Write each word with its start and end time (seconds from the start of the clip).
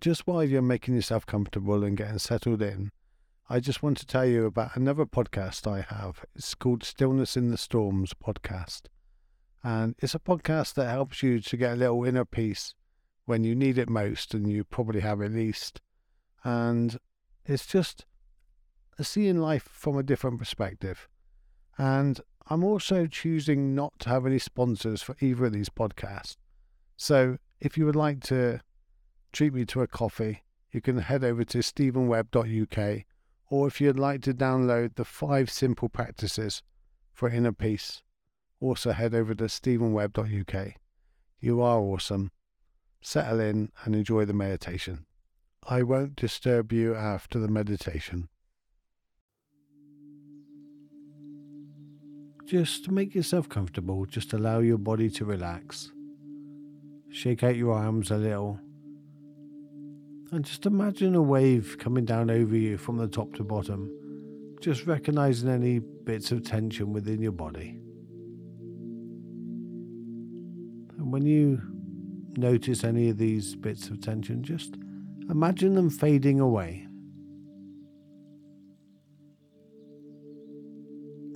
just 0.00 0.26
while 0.26 0.44
you're 0.44 0.62
making 0.62 0.94
yourself 0.94 1.26
comfortable 1.26 1.82
and 1.82 1.96
getting 1.96 2.18
settled 2.18 2.62
in, 2.62 2.90
I 3.48 3.60
just 3.60 3.82
want 3.82 3.96
to 3.98 4.06
tell 4.06 4.26
you 4.26 4.46
about 4.46 4.76
another 4.76 5.06
podcast 5.06 5.66
I 5.66 5.80
have. 5.80 6.24
It's 6.36 6.54
called 6.54 6.84
Stillness 6.84 7.36
in 7.36 7.50
the 7.50 7.56
Storms 7.56 8.12
podcast. 8.14 8.82
And 9.64 9.96
it's 9.98 10.14
a 10.14 10.20
podcast 10.20 10.74
that 10.74 10.88
helps 10.88 11.22
you 11.22 11.40
to 11.40 11.56
get 11.56 11.72
a 11.72 11.76
little 11.76 12.04
inner 12.04 12.24
peace 12.24 12.74
when 13.24 13.44
you 13.44 13.54
need 13.54 13.76
it 13.76 13.90
most, 13.90 14.34
and 14.34 14.50
you 14.50 14.64
probably 14.64 15.00
have 15.00 15.20
it 15.20 15.32
least. 15.32 15.80
And 16.44 16.98
it's 17.44 17.66
just 17.66 18.04
seeing 19.00 19.38
life 19.38 19.68
from 19.72 19.98
a 19.98 20.02
different 20.02 20.38
perspective. 20.38 21.08
And 21.76 22.20
I'm 22.48 22.62
also 22.62 23.06
choosing 23.06 23.74
not 23.74 23.98
to 24.00 24.10
have 24.10 24.26
any 24.26 24.38
sponsors 24.38 25.02
for 25.02 25.16
either 25.20 25.46
of 25.46 25.52
these 25.52 25.68
podcasts. 25.68 26.36
So 26.96 27.38
if 27.60 27.76
you 27.76 27.84
would 27.86 27.96
like 27.96 28.20
to 28.24 28.60
treat 29.32 29.54
me 29.54 29.64
to 29.66 29.82
a 29.82 29.86
coffee, 29.86 30.42
you 30.70 30.80
can 30.80 30.98
head 30.98 31.24
over 31.24 31.44
to 31.44 31.58
stephenwebb.uk 31.58 33.04
or 33.50 33.66
if 33.66 33.80
you'd 33.80 33.98
like 33.98 34.22
to 34.22 34.34
download 34.34 34.94
the 34.94 35.04
five 35.04 35.50
simple 35.50 35.88
practices 35.88 36.62
for 37.12 37.28
inner 37.28 37.52
peace, 37.52 38.02
also 38.60 38.92
head 38.92 39.14
over 39.14 39.34
to 39.34 39.44
stephenwebb.uk. 39.44 40.72
You 41.40 41.62
are 41.62 41.78
awesome. 41.78 42.30
Settle 43.00 43.40
in 43.40 43.70
and 43.84 43.94
enjoy 43.94 44.24
the 44.24 44.32
meditation. 44.32 45.06
I 45.66 45.82
won't 45.82 46.16
disturb 46.16 46.72
you 46.72 46.94
after 46.94 47.38
the 47.38 47.48
meditation. 47.48 48.28
Just 52.44 52.90
make 52.90 53.14
yourself 53.14 53.48
comfortable, 53.48 54.06
just 54.06 54.32
allow 54.32 54.60
your 54.60 54.78
body 54.78 55.10
to 55.10 55.24
relax. 55.24 55.92
Shake 57.10 57.42
out 57.42 57.56
your 57.56 57.74
arms 57.74 58.10
a 58.10 58.16
little 58.16 58.60
and 60.30 60.44
just 60.44 60.66
imagine 60.66 61.14
a 61.14 61.22
wave 61.22 61.76
coming 61.78 62.04
down 62.04 62.30
over 62.30 62.54
you 62.56 62.76
from 62.76 62.98
the 62.98 63.08
top 63.08 63.34
to 63.34 63.44
bottom, 63.44 63.90
just 64.60 64.86
recognizing 64.86 65.48
any 65.48 65.78
bits 65.78 66.30
of 66.32 66.44
tension 66.44 66.92
within 66.92 67.22
your 67.22 67.32
body. 67.32 67.80
And 70.98 71.12
when 71.12 71.24
you 71.24 71.62
notice 72.36 72.84
any 72.84 73.08
of 73.08 73.16
these 73.16 73.56
bits 73.56 73.88
of 73.88 74.00
tension, 74.02 74.42
just 74.42 74.76
imagine 75.30 75.74
them 75.74 75.88
fading 75.88 76.40
away. 76.40 76.86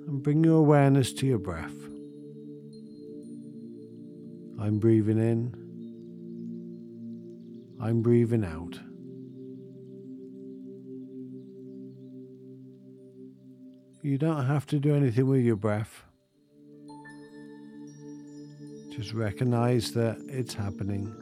And 0.06 0.22
bring 0.22 0.44
your 0.44 0.58
awareness 0.58 1.12
to 1.14 1.26
your 1.26 1.38
breath. 1.38 1.72
I'm 4.60 4.78
breathing 4.78 5.18
in. 5.18 5.62
I'm 7.80 8.02
breathing 8.02 8.44
out. 8.44 8.78
You 14.04 14.18
don't 14.18 14.46
have 14.46 14.66
to 14.66 14.80
do 14.80 14.96
anything 14.96 15.28
with 15.28 15.42
your 15.42 15.54
breath. 15.54 16.02
Just 18.90 19.14
recognize 19.14 19.92
that 19.92 20.18
it's 20.26 20.54
happening. 20.54 21.14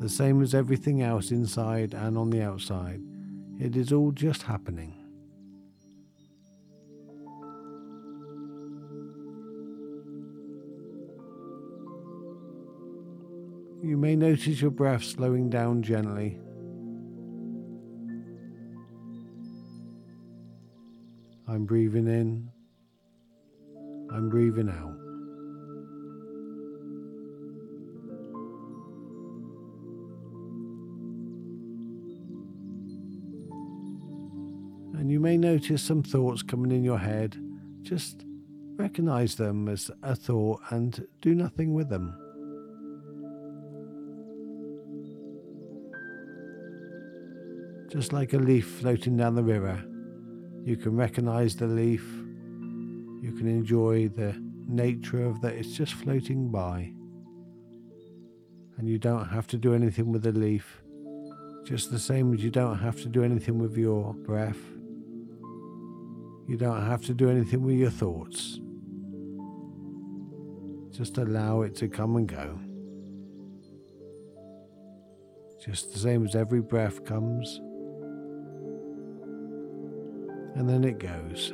The 0.00 0.08
same 0.08 0.40
as 0.40 0.54
everything 0.54 1.02
else 1.02 1.30
inside 1.30 1.92
and 1.92 2.16
on 2.16 2.30
the 2.30 2.40
outside, 2.40 3.02
it 3.60 3.76
is 3.76 3.92
all 3.92 4.12
just 4.12 4.44
happening. 4.44 4.94
You 13.82 13.98
may 13.98 14.16
notice 14.16 14.62
your 14.62 14.70
breath 14.70 15.04
slowing 15.04 15.50
down 15.50 15.82
gently. 15.82 16.38
I'm 21.48 21.64
breathing 21.64 22.06
in, 22.06 22.50
I'm 24.12 24.28
breathing 24.28 24.68
out. 24.68 24.96
And 34.98 35.10
you 35.10 35.20
may 35.20 35.38
notice 35.38 35.82
some 35.82 36.02
thoughts 36.02 36.42
coming 36.42 36.70
in 36.70 36.84
your 36.84 36.98
head. 36.98 37.36
Just 37.82 38.26
recognize 38.76 39.36
them 39.36 39.68
as 39.68 39.90
a 40.02 40.14
thought 40.14 40.60
and 40.70 41.06
do 41.22 41.34
nothing 41.34 41.72
with 41.72 41.88
them. 41.88 42.14
just 47.88 48.12
like 48.12 48.34
a 48.34 48.38
leaf 48.38 48.66
floating 48.66 49.16
down 49.16 49.34
the 49.34 49.42
river. 49.42 49.82
You 50.68 50.76
can 50.76 50.94
recognize 50.94 51.56
the 51.56 51.66
leaf, 51.66 52.04
you 53.22 53.32
can 53.32 53.48
enjoy 53.48 54.08
the 54.08 54.34
nature 54.66 55.24
of 55.24 55.40
that, 55.40 55.54
it's 55.54 55.72
just 55.72 55.94
floating 55.94 56.50
by. 56.50 56.92
And 58.76 58.86
you 58.86 58.98
don't 58.98 59.24
have 59.28 59.46
to 59.46 59.56
do 59.56 59.72
anything 59.72 60.12
with 60.12 60.24
the 60.24 60.32
leaf, 60.32 60.82
just 61.64 61.90
the 61.90 61.98
same 61.98 62.34
as 62.34 62.44
you 62.44 62.50
don't 62.50 62.76
have 62.76 62.96
to 62.96 63.08
do 63.08 63.24
anything 63.24 63.58
with 63.58 63.78
your 63.78 64.12
breath. 64.12 64.58
You 66.46 66.58
don't 66.58 66.84
have 66.84 67.02
to 67.06 67.14
do 67.14 67.30
anything 67.30 67.62
with 67.62 67.76
your 67.76 67.88
thoughts. 67.88 68.60
Just 70.90 71.16
allow 71.16 71.62
it 71.62 71.76
to 71.76 71.88
come 71.88 72.16
and 72.16 72.28
go. 72.28 72.58
Just 75.64 75.94
the 75.94 75.98
same 75.98 76.26
as 76.26 76.36
every 76.36 76.60
breath 76.60 77.06
comes 77.06 77.58
and 80.58 80.68
then 80.68 80.82
it 80.82 80.98
goes. 80.98 81.52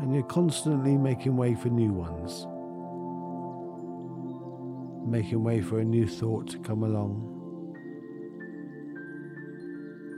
And 0.00 0.14
you're 0.14 0.22
constantly 0.22 0.96
making 0.96 1.36
way 1.36 1.54
for 1.54 1.68
new 1.68 1.92
ones, 1.92 2.46
making 5.06 5.44
way 5.44 5.60
for 5.60 5.80
a 5.80 5.84
new 5.84 6.08
thought 6.08 6.48
to 6.52 6.58
come 6.60 6.84
along, 6.84 7.76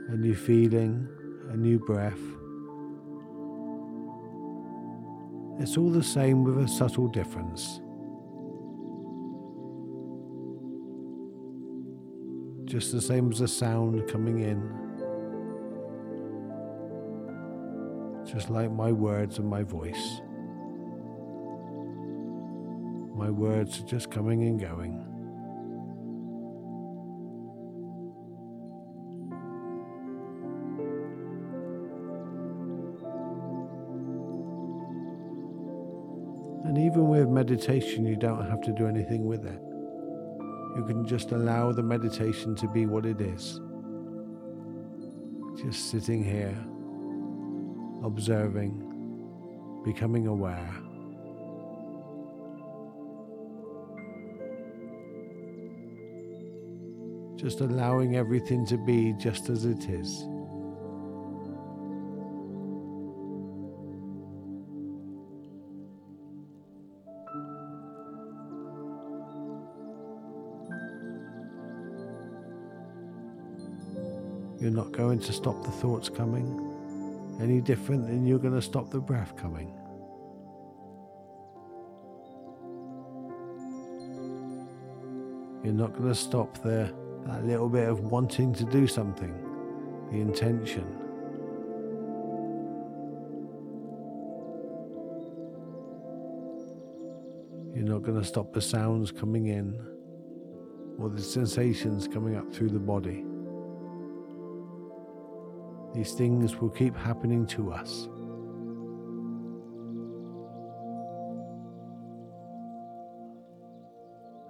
a 0.07 0.15
new 0.15 0.35
feeling, 0.35 1.05
a 1.49 1.57
new 1.57 1.79
breath. 1.79 2.21
It's 5.59 5.77
all 5.77 5.89
the 5.89 6.03
same 6.03 6.43
with 6.43 6.57
a 6.57 6.67
subtle 6.67 7.07
difference. 7.07 7.79
Just 12.65 12.91
the 12.91 13.01
same 13.01 13.31
as 13.31 13.39
the 13.39 13.47
sound 13.47 14.07
coming 14.07 14.39
in. 14.39 14.61
Just 18.25 18.49
like 18.49 18.71
my 18.71 18.91
words 18.91 19.37
and 19.37 19.47
my 19.47 19.63
voice. 19.63 20.21
My 23.15 23.29
words 23.29 23.79
are 23.79 23.85
just 23.85 24.09
coming 24.09 24.41
and 24.43 24.59
going. 24.59 25.12
And 36.63 36.77
even 36.77 37.09
with 37.09 37.27
meditation, 37.27 38.05
you 38.05 38.15
don't 38.15 38.49
have 38.49 38.61
to 38.61 38.71
do 38.71 38.87
anything 38.87 39.25
with 39.25 39.45
it. 39.45 39.59
You 40.75 40.85
can 40.87 41.05
just 41.05 41.31
allow 41.31 41.71
the 41.71 41.83
meditation 41.83 42.55
to 42.55 42.67
be 42.67 42.85
what 42.85 43.05
it 43.05 43.19
is. 43.19 43.59
Just 45.61 45.91
sitting 45.91 46.23
here, 46.23 46.57
observing, 48.03 49.81
becoming 49.83 50.27
aware. 50.27 50.73
Just 57.35 57.59
allowing 57.59 58.15
everything 58.15 58.65
to 58.67 58.77
be 58.77 59.13
just 59.19 59.49
as 59.49 59.65
it 59.65 59.89
is. 59.89 60.25
You're 74.63 74.71
not 74.71 74.93
going 74.93 75.19
to 75.19 75.33
stop 75.33 75.61
the 75.61 75.71
thoughts 75.71 76.07
coming 76.07 77.37
any 77.41 77.59
different 77.59 78.07
than 78.07 78.25
you're 78.25 78.39
going 78.39 78.53
to 78.53 78.61
stop 78.61 78.89
the 78.89 78.97
breath 78.97 79.35
coming. 79.35 79.67
You're 85.65 85.73
not 85.73 85.91
going 85.91 86.07
to 86.07 86.15
stop 86.15 86.63
the, 86.63 86.93
that 87.25 87.45
little 87.45 87.67
bit 87.67 87.89
of 87.89 88.05
wanting 88.05 88.53
to 88.53 88.63
do 88.63 88.87
something 88.87 89.37
the 90.13 90.21
intention. 90.21 90.87
You're 97.75 97.83
not 97.83 98.03
going 98.03 98.17
to 98.17 98.25
stop 98.25 98.53
the 98.53 98.61
sounds 98.61 99.11
coming 99.11 99.47
in 99.47 99.77
or 100.97 101.09
the 101.09 101.21
sensations 101.21 102.07
coming 102.07 102.37
up 102.37 102.49
through 102.53 102.69
the 102.69 102.79
body. 102.79 103.25
These 105.93 106.13
things 106.13 106.59
will 106.59 106.71
keep 106.71 106.97
happening 106.97 107.45
to 107.47 107.71
us. 107.71 108.07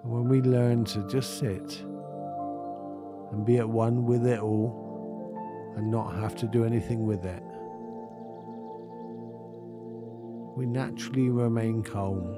And 0.04 0.12
when 0.12 0.30
we 0.30 0.42
learn 0.42 0.86
to 0.86 1.06
just 1.10 1.40
sit 1.40 1.82
and 3.32 3.46
be 3.46 3.58
at 3.58 3.68
one 3.68 4.06
with 4.06 4.26
it 4.26 4.40
all 4.40 5.74
and 5.76 5.92
not 5.92 6.16
have 6.16 6.36
to 6.38 6.48
do 6.48 6.64
anything 6.64 7.06
with 7.06 7.26
it, 7.26 7.44
we 10.56 10.66
naturally 10.66 11.30
remain 11.30 11.84
calm. 11.84 12.38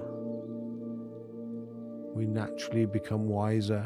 We 2.15 2.25
naturally 2.25 2.85
become 2.85 3.27
wiser. 3.27 3.85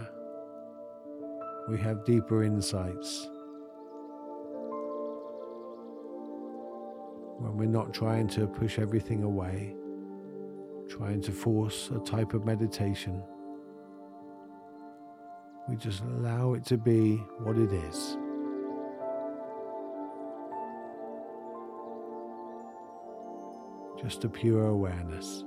We 1.68 1.78
have 1.80 2.06
deeper 2.06 2.44
insights. 2.44 3.28
When 7.40 7.58
we're 7.58 7.66
not 7.66 7.94
trying 7.94 8.28
to 8.28 8.48
push 8.48 8.80
everything 8.80 9.24
away, 9.24 9.76
trying 10.90 11.22
to 11.22 11.32
force 11.32 11.90
a 11.96 12.00
type 12.00 12.34
of 12.34 12.46
meditation. 12.46 13.24
We 15.70 15.76
just 15.78 16.02
allow 16.02 16.54
it 16.54 16.66
to 16.66 16.78
be 16.78 17.16
what 17.44 17.58
it 17.58 17.72
is. 17.72 18.18
Just 24.02 24.24
a 24.24 24.30
pure 24.30 24.68
awareness. 24.68 25.44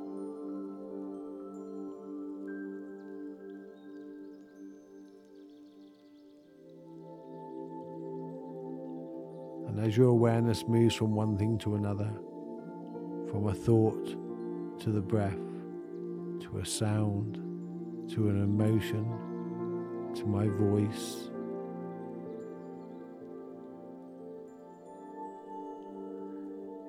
As 9.83 9.97
your 9.97 10.09
awareness 10.09 10.69
moves 10.69 10.95
from 10.95 11.13
one 11.13 11.37
thing 11.37 11.59
to 11.59 11.75
another, 11.75 12.09
from 13.29 13.49
a 13.49 13.55
thought 13.55 14.17
to 14.79 14.91
the 14.91 15.01
breath, 15.01 15.41
to 16.41 16.59
a 16.63 16.65
sound, 16.65 17.35
to 18.09 18.29
an 18.29 18.41
emotion, 18.45 19.05
to 20.15 20.25
my 20.25 20.47
voice, 20.47 21.31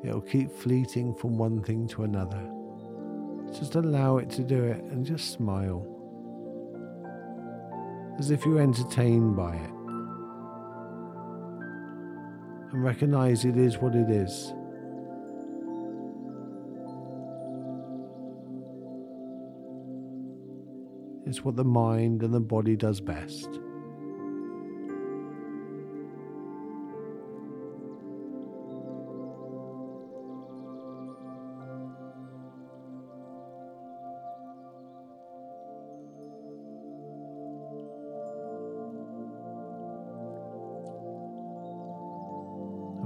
it'll 0.05 0.21
keep 0.21 0.51
fleeting 0.51 1.15
from 1.15 1.35
one 1.35 1.63
thing 1.63 1.87
to 1.87 2.03
another. 2.03 2.47
Just 3.57 3.73
allow 3.73 4.17
it 4.17 4.29
to 4.31 4.43
do 4.43 4.63
it 4.65 4.83
and 4.83 5.03
just 5.03 5.31
smile, 5.31 5.83
as 8.19 8.29
if 8.29 8.45
you're 8.45 8.61
entertained 8.61 9.35
by 9.35 9.55
it. 9.55 9.82
And 12.73 12.83
recognize 12.83 13.45
it 13.45 13.55
is 13.55 13.77
what 13.77 13.95
it 13.95 14.09
is. 14.09 14.53
It's 21.25 21.43
what 21.43 21.55
the 21.55 21.63
mind 21.63 22.23
and 22.23 22.33
the 22.33 22.39
body 22.39 22.75
does 22.75 22.99
best. 22.99 23.59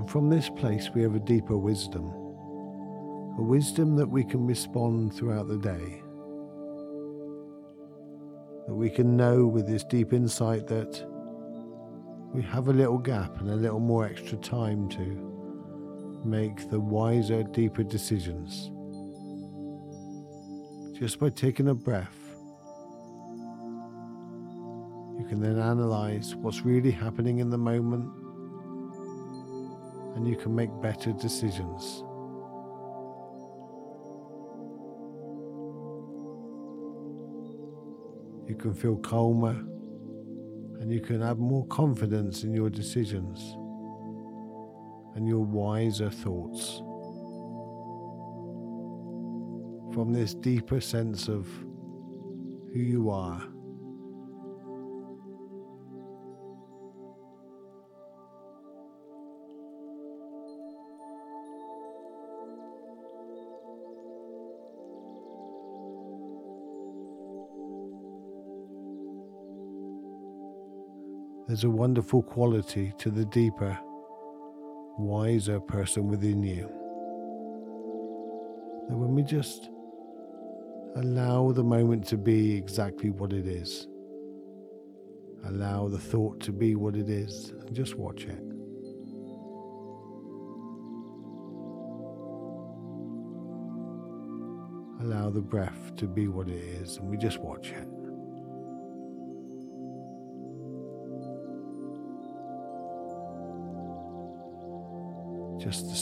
From 0.07 0.29
this 0.29 0.49
place, 0.49 0.89
we 0.93 1.01
have 1.01 1.15
a 1.15 1.19
deeper 1.19 1.57
wisdom, 1.57 2.05
a 3.37 3.41
wisdom 3.41 3.95
that 3.97 4.07
we 4.07 4.23
can 4.23 4.47
respond 4.47 5.13
throughout 5.13 5.47
the 5.47 5.57
day. 5.57 6.01
That 8.67 8.73
we 8.73 8.89
can 8.89 9.17
know 9.17 9.45
with 9.45 9.67
this 9.67 9.83
deep 9.83 10.13
insight 10.13 10.65
that 10.67 11.05
we 12.33 12.41
have 12.41 12.69
a 12.69 12.73
little 12.73 12.97
gap 12.97 13.39
and 13.39 13.49
a 13.49 13.55
little 13.55 13.79
more 13.79 14.05
extra 14.05 14.37
time 14.37 14.87
to 14.89 16.21
make 16.23 16.69
the 16.69 16.79
wiser, 16.79 17.43
deeper 17.43 17.83
decisions. 17.83 18.71
Just 20.97 21.19
by 21.19 21.29
taking 21.29 21.67
a 21.67 21.75
breath, 21.75 22.17
you 25.19 25.25
can 25.27 25.41
then 25.41 25.59
analyze 25.59 26.33
what's 26.35 26.61
really 26.61 26.91
happening 26.91 27.39
in 27.39 27.49
the 27.49 27.57
moment 27.57 28.26
and 30.17 30.27
you 30.27 30.35
can 30.35 30.53
make 30.55 30.71
better 30.81 31.11
decisions. 31.11 32.03
You 38.49 38.55
can 38.55 38.73
feel 38.73 38.97
calmer 38.97 39.55
and 40.81 40.91
you 40.91 41.01
can 41.01 41.21
have 41.21 41.37
more 41.37 41.67
confidence 41.67 42.41
in 42.43 42.51
your 42.51 42.71
decisions 42.71 43.39
and 45.15 45.27
your 45.27 45.45
wiser 45.45 46.09
thoughts. 46.09 46.77
From 49.93 50.13
this 50.13 50.33
deeper 50.33 50.81
sense 50.81 51.27
of 51.27 51.45
who 52.73 52.79
you 52.79 53.11
are. 53.11 53.43
There's 71.57 71.63
a 71.63 71.69
wonderful 71.71 72.21
quality 72.21 72.93
to 72.99 73.09
the 73.09 73.25
deeper, 73.25 73.79
wiser 74.99 75.59
person 75.59 76.07
within 76.07 76.43
you. 76.43 76.67
That 78.87 78.95
when 78.95 79.15
we 79.15 79.23
just 79.23 79.71
allow 80.97 81.51
the 81.51 81.63
moment 81.63 82.05
to 82.09 82.17
be 82.17 82.55
exactly 82.55 83.09
what 83.09 83.33
it 83.33 83.47
is, 83.47 83.87
allow 85.47 85.87
the 85.87 85.97
thought 85.97 86.39
to 86.41 86.51
be 86.51 86.75
what 86.75 86.95
it 86.95 87.09
is, 87.09 87.49
and 87.49 87.73
just 87.73 87.95
watch 87.95 88.25
it. 88.25 88.39
Allow 95.01 95.31
the 95.31 95.41
breath 95.41 95.95
to 95.95 96.05
be 96.05 96.27
what 96.27 96.49
it 96.49 96.63
is, 96.63 96.97
and 96.97 97.09
we 97.09 97.17
just 97.17 97.39
watch 97.39 97.71
it. 97.71 97.96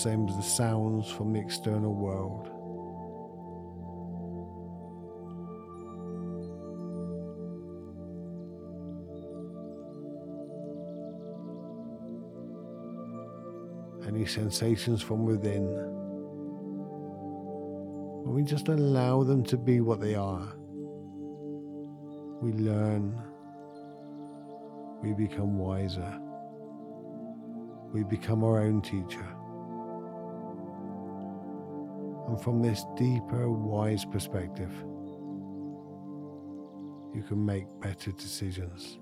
Same 0.05 0.27
as 0.29 0.35
the 0.35 0.43
sounds 0.43 1.09
from 1.09 1.33
the 1.33 1.39
external 1.39 1.91
world. 1.91 2.47
Any 14.07 14.27
sensations 14.27 15.01
from 15.01 15.25
within, 15.25 15.65
when 18.23 18.35
we 18.35 18.43
just 18.43 18.67
allow 18.67 19.23
them 19.23 19.43
to 19.45 19.57
be 19.57 19.81
what 19.81 19.99
they 19.99 20.13
are, 20.13 20.53
we 22.43 22.51
learn, 22.51 23.19
we 25.01 25.13
become 25.13 25.57
wiser, 25.57 26.15
we 27.91 28.03
become 28.03 28.43
our 28.43 28.59
own 28.59 28.83
teacher. 28.83 29.25
And 32.35 32.43
from 32.43 32.61
this 32.61 32.85
deeper, 32.97 33.49
wise 33.49 34.03
perspective, 34.03 34.69
you 37.13 37.23
can 37.25 37.45
make 37.45 37.65
better 37.79 38.11
decisions 38.11 38.99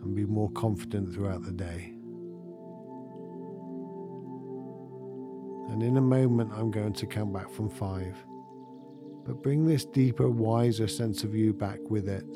and 0.00 0.14
be 0.14 0.26
more 0.26 0.48
confident 0.52 1.12
throughout 1.12 1.42
the 1.42 1.50
day. 1.50 1.92
And 5.72 5.82
in 5.82 5.96
a 5.96 6.00
moment, 6.00 6.52
I'm 6.54 6.70
going 6.70 6.92
to 6.92 7.04
come 7.04 7.32
back 7.32 7.50
from 7.50 7.68
five. 7.68 8.14
But 9.26 9.42
bring 9.42 9.66
this 9.66 9.84
deeper, 9.84 10.30
wiser 10.30 10.86
sense 10.86 11.24
of 11.24 11.34
you 11.34 11.52
back 11.52 11.80
with 11.90 12.08
it. 12.08 12.26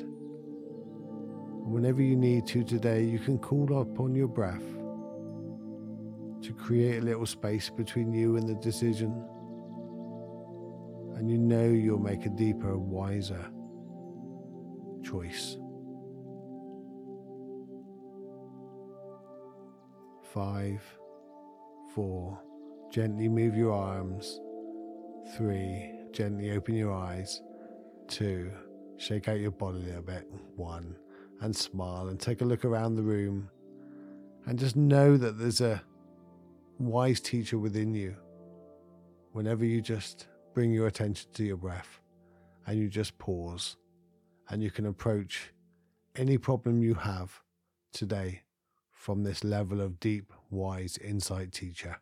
Whenever 1.63 2.01
you 2.01 2.17
need 2.17 2.45
to 2.47 2.65
today, 2.65 3.05
you 3.05 3.19
can 3.19 3.39
call 3.39 3.79
upon 3.79 4.13
your 4.13 4.27
breath 4.27 4.78
to 6.41 6.53
create 6.53 6.99
a 6.99 7.05
little 7.05 7.25
space 7.25 7.69
between 7.69 8.13
you 8.13 8.37
and 8.37 8.47
the 8.47 8.55
decision. 8.55 9.11
And 11.15 11.29
you 11.29 11.37
know 11.37 11.65
you'll 11.65 11.99
make 11.99 12.25
a 12.25 12.29
deeper, 12.29 12.77
wiser 12.77 13.49
choice. 15.03 15.57
Five, 20.33 20.81
four, 21.93 22.39
gently 22.91 23.27
move 23.27 23.55
your 23.55 23.73
arms. 23.73 24.39
Three, 25.35 25.91
gently 26.11 26.51
open 26.51 26.75
your 26.75 26.93
eyes. 26.93 27.41
Two, 28.07 28.51
shake 28.97 29.27
out 29.27 29.39
your 29.39 29.51
body 29.51 29.79
a 29.79 29.85
little 29.85 30.01
bit. 30.03 30.27
One, 30.55 30.95
and 31.41 31.55
smile 31.55 32.09
and 32.09 32.19
take 32.19 32.41
a 32.41 32.45
look 32.45 32.65
around 32.65 32.95
the 32.95 33.03
room 33.03 33.49
and 34.45 34.57
just 34.57 34.75
know 34.75 35.17
that 35.17 35.37
there's 35.37 35.61
a 35.61 35.81
wise 36.79 37.19
teacher 37.19 37.57
within 37.57 37.93
you 37.93 38.15
whenever 39.33 39.65
you 39.65 39.81
just 39.81 40.27
bring 40.53 40.71
your 40.71 40.87
attention 40.87 41.29
to 41.33 41.43
your 41.43 41.57
breath 41.57 41.99
and 42.65 42.79
you 42.79 42.87
just 42.87 43.17
pause 43.17 43.75
and 44.49 44.63
you 44.63 44.71
can 44.71 44.85
approach 44.85 45.51
any 46.15 46.37
problem 46.37 46.81
you 46.81 46.93
have 46.93 47.41
today 47.91 48.41
from 48.91 49.23
this 49.23 49.43
level 49.43 49.81
of 49.81 49.99
deep, 49.99 50.33
wise 50.49 50.97
insight 50.97 51.51
teacher. 51.51 51.97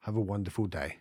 Have 0.00 0.16
a 0.16 0.20
wonderful 0.20 0.66
day. 0.66 0.96